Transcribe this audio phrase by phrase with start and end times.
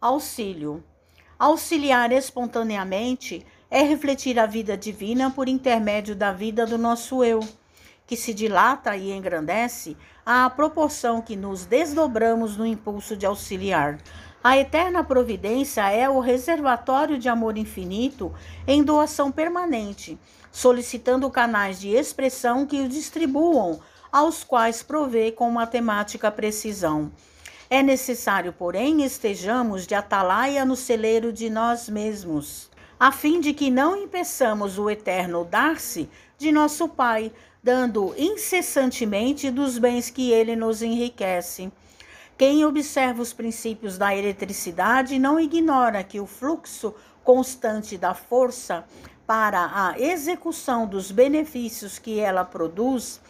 [0.00, 0.82] Auxílio.
[1.38, 7.46] Auxiliar espontaneamente é refletir a vida divina por intermédio da vida do nosso eu,
[8.06, 13.98] que se dilata e engrandece à proporção que nos desdobramos no impulso de auxiliar.
[14.42, 18.32] A eterna providência é o reservatório de amor infinito
[18.66, 20.18] em doação permanente,
[20.50, 23.78] solicitando canais de expressão que o distribuam,
[24.10, 27.12] aos quais provê com matemática precisão.
[27.72, 33.70] É necessário, porém, estejamos de atalaia no celeiro de nós mesmos, a fim de que
[33.70, 37.30] não impeçamos o eterno dar-se de nosso Pai,
[37.62, 41.70] dando incessantemente dos bens que ele nos enriquece.
[42.36, 46.92] Quem observa os princípios da eletricidade não ignora que o fluxo
[47.22, 48.84] constante da força
[49.24, 53.20] para a execução dos benefícios que ela produz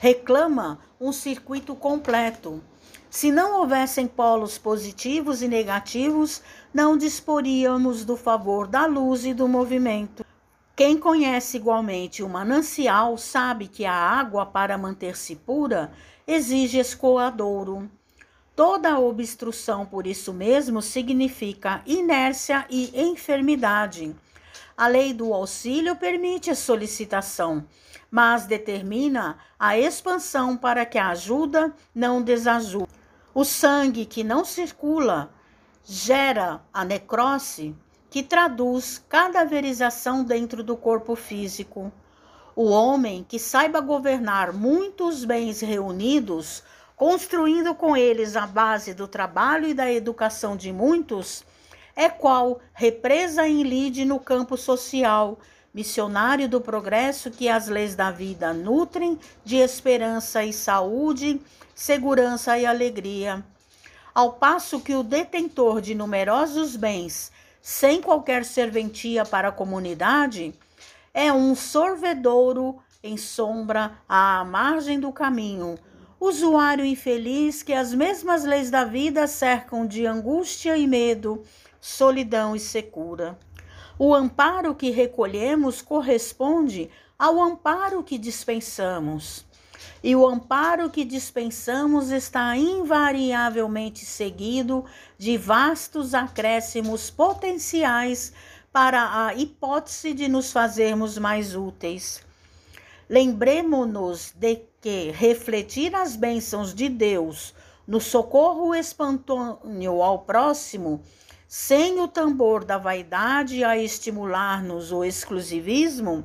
[0.00, 2.62] reclama um circuito completo.
[3.10, 6.40] Se não houvessem polos positivos e negativos,
[6.72, 10.24] não disporíamos do favor da luz e do movimento.
[10.76, 15.90] Quem conhece igualmente o manancial sabe que a água, para manter-se pura,
[16.24, 17.90] exige escoadouro.
[18.54, 24.14] Toda obstrução, por isso mesmo, significa inércia e enfermidade.
[24.76, 27.66] A lei do auxílio permite a solicitação,
[28.08, 32.99] mas determina a expansão para que a ajuda não desajude.
[33.32, 35.30] O sangue que não circula
[35.84, 37.76] gera a necrose,
[38.10, 41.92] que traduz cadaverização dentro do corpo físico.
[42.56, 46.64] O homem que saiba governar muitos bens reunidos,
[46.96, 51.44] construindo com eles a base do trabalho e da educação de muitos,
[51.94, 55.38] é qual represa em lide no campo social,
[55.72, 61.40] missionário do progresso que as leis da vida nutrem de esperança e saúde,
[61.74, 63.44] segurança e alegria.
[64.14, 67.30] Ao passo que o detentor de numerosos bens,
[67.62, 70.52] sem qualquer serventia para a comunidade,
[71.14, 75.78] é um sorvedouro em sombra à margem do caminho,
[76.20, 81.42] usuário infeliz que as mesmas leis da vida cercam de angústia e medo,
[81.80, 83.38] solidão e secura.
[84.02, 86.88] O amparo que recolhemos corresponde
[87.18, 89.44] ao amparo que dispensamos.
[90.02, 94.86] E o amparo que dispensamos está invariavelmente seguido
[95.18, 98.32] de vastos acréscimos potenciais
[98.72, 102.24] para a hipótese de nos fazermos mais úteis.
[103.06, 107.54] Lembremos-nos de que refletir as bênçãos de Deus
[107.86, 111.02] no socorro espontâneo ao próximo
[111.52, 116.24] sem o tambor da vaidade a estimular-nos o exclusivismo,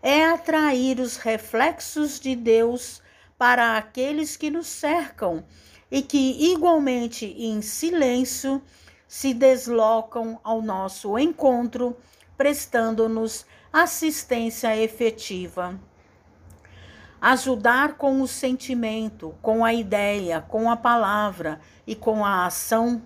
[0.00, 3.02] é atrair os reflexos de Deus
[3.36, 5.42] para aqueles que nos cercam
[5.90, 8.62] e que, igualmente em silêncio,
[9.08, 11.96] se deslocam ao nosso encontro,
[12.36, 15.76] prestando-nos assistência efetiva.
[17.20, 23.02] Ajudar com o sentimento, com a ideia, com a palavra e com a ação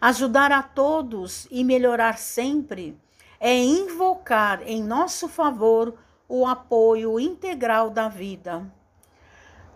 [0.00, 2.96] Ajudar a todos e melhorar sempre
[3.40, 5.94] é invocar em nosso favor
[6.28, 8.66] o apoio integral da vida.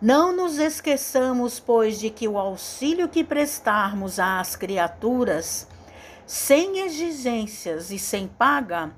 [0.01, 5.69] Não nos esqueçamos, pois, de que o auxílio que prestarmos às criaturas,
[6.27, 8.95] sem exigências e sem paga,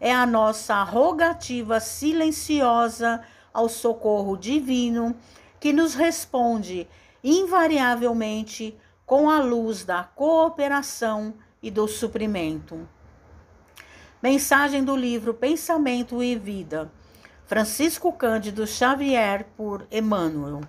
[0.00, 5.14] é a nossa rogativa silenciosa ao socorro divino
[5.60, 6.88] que nos responde
[7.22, 8.76] invariavelmente
[9.10, 12.88] com a luz da cooperação e do suprimento.
[14.22, 16.92] Mensagem do livro Pensamento e Vida,
[17.44, 20.60] Francisco Cândido Xavier, por Emmanuel.